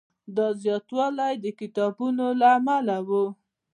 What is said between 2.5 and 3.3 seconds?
امله و.